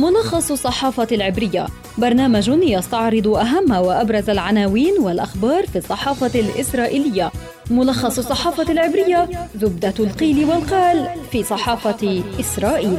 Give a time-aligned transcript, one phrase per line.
[0.00, 1.66] ملخص الصحافة العبرية.
[1.98, 7.30] برنامج يستعرض أهم وأبرز العناوين والأخبار في الصحافة الإسرائيلية.
[7.70, 12.98] ملخص الصحافة العبرية زبدة القيل والقال في صحافة إسرائيل.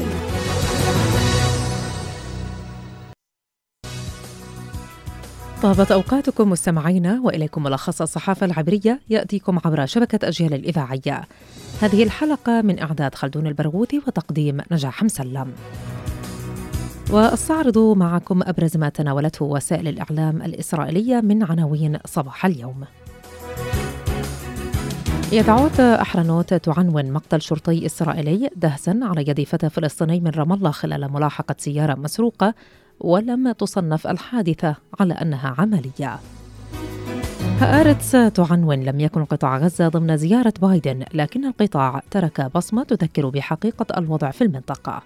[5.61, 11.21] طابت أوقاتكم مستمعينا وإليكم ملخص الصحافة العبرية يأتيكم عبر شبكة أجيال الإذاعية.
[11.81, 15.53] هذه الحلقة من إعداد خلدون البرغوثي وتقديم نجاح مسلم.
[17.11, 22.83] واستعرض معكم أبرز ما تناولته وسائل الإعلام الإسرائيلية من عناوين صباح اليوم.
[25.31, 31.11] يدعوت أحرنوت تعنون مقتل شرطي إسرائيلي دهسا على يد فتى فلسطيني من رام الله خلال
[31.11, 32.53] ملاحقة سيارة مسروقة
[32.99, 36.19] ولم تصنف الحادثة على أنها عملية.
[37.59, 43.85] هآرتس تعنون لم يكن قطاع غزة ضمن زيارة بايدن لكن القطاع ترك بصمة تذكر بحقيقة
[43.97, 45.01] الوضع في المنطقة.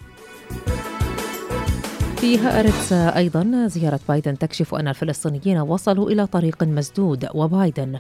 [2.26, 8.00] في هآرتس أيضا زيارة بايدن تكشف أن الفلسطينيين وصلوا إلى طريق مسدود وبايدن.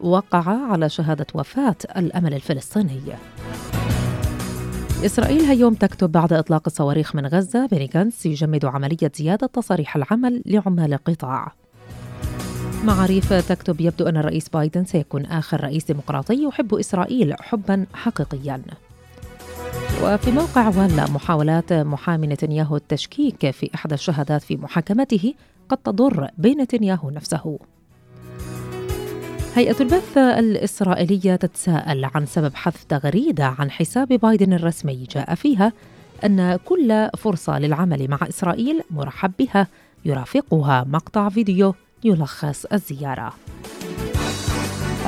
[0.00, 3.00] وقع على شهادة وفاة الأمل الفلسطيني.
[5.04, 10.42] إسرائيل هيوم تكتب بعد إطلاق الصواريخ من غزة بني جانس يجمد عملية زيادة تصاريح العمل
[10.46, 11.52] لعمال القطاع.
[12.84, 18.62] معاريف تكتب يبدو أن الرئيس بايدن سيكون آخر رئيس ديمقراطي يحب إسرائيل حبا حقيقيا.
[20.02, 25.34] وفي موقع ولا محاولات محامي نتنياهو التشكيك في إحدى الشهادات في محاكمته
[25.68, 27.58] قد تضر بنتنياهو نفسه
[29.54, 35.72] هيئة البث الإسرائيلية تتساءل عن سبب حذف تغريدة عن حساب بايدن الرسمي جاء فيها
[36.24, 39.66] أن كل فرصة للعمل مع إسرائيل مرحب بها
[40.04, 43.32] يرافقها مقطع فيديو يلخص الزيارة.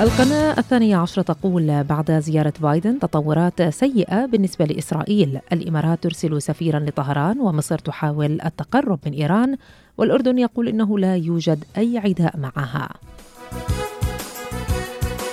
[0.01, 5.41] القناة الثانية عشرة تقول بعد زيارة بايدن تطورات سيئة بالنسبة لإسرائيل.
[5.53, 9.57] الإمارات ترسل سفيرا لطهران ومصر تحاول التقرب من إيران
[9.99, 12.89] والأردن يقول إنه لا يوجد أي عداء معها.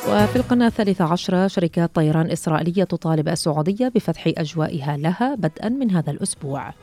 [0.09, 6.11] وفي القناة الثالثة عشرة شركات طيران إسرائيلية تطالب السعودية بفتح أجوائها لها بدءا من هذا
[6.11, 6.73] الأسبوع.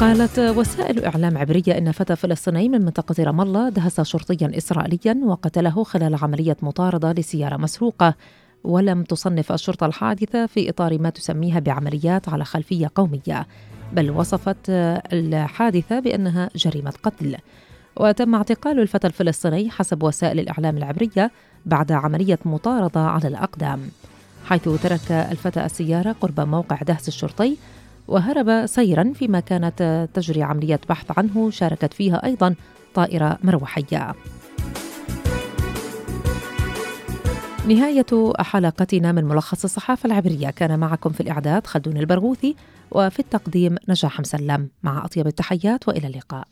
[0.00, 5.84] قالت وسائل إعلام عبرية إن فتى فلسطيني من منطقة رام الله دهس شرطيا إسرائيليا وقتله
[5.84, 8.14] خلال عملية مطاردة لسيارة مسروقة
[8.64, 13.46] ولم تصنف الشرطة الحادثة في إطار ما تسميها بعمليات على خلفية قومية
[13.92, 17.36] بل وصفت الحادثة بأنها جريمة قتل.
[17.96, 21.30] وتم اعتقال الفتى الفلسطيني حسب وسائل الإعلام العبرية
[21.66, 23.80] بعد عملية مطاردة على الأقدام
[24.44, 27.56] حيث ترك الفتى السيارة قرب موقع دهس الشرطي
[28.10, 32.54] وهرب سيرا فيما كانت تجري عملية بحث عنه شاركت فيها أيضا
[32.94, 34.14] طائرة مروحية.
[37.68, 40.50] نهاية حلقتنا من ملخص الصحافة العبرية.
[40.50, 42.56] كان معكم في الإعداد خلدون البرغوثي
[42.90, 44.68] وفي التقديم نجاح مسلم.
[44.82, 46.48] مع أطيب التحيات وإلى اللقاء.